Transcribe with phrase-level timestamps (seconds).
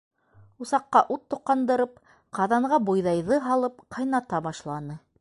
[0.65, 2.01] Усаҡҡа ут тоҡандырып,
[2.39, 5.03] ҡаҙанға бойҙайҙы һалып, ҡайната башланы.